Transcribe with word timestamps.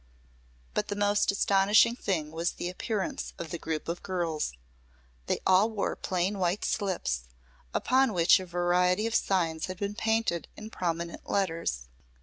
But 0.73 0.87
the 0.87 0.95
most 0.95 1.29
astonishing 1.31 1.95
thing 1.95 2.31
was 2.31 2.53
the 2.53 2.69
appearance 2.69 3.33
of 3.37 3.51
the 3.51 3.59
group 3.59 3.87
of 3.87 4.01
girls. 4.01 4.53
They 5.27 5.41
all 5.45 5.69
wore 5.69 5.95
plain 5.95 6.39
white 6.39 6.65
slips, 6.65 7.25
upon 7.71 8.11
which 8.11 8.39
a 8.39 8.47
variety 8.47 9.05
of 9.05 9.13
signs 9.13 9.67
had 9.67 9.77
been 9.77 9.93
painted 9.93 10.47
in 10.57 10.71
prominent 10.71 11.29
letters. 11.29 11.85